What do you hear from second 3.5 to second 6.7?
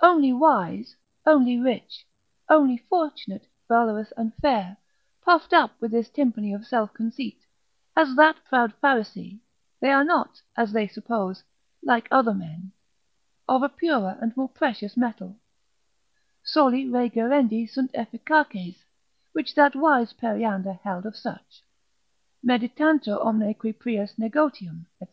valorous, and fair, puffed up with this tympany of